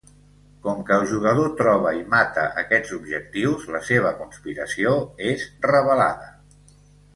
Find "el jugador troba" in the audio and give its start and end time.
1.01-1.91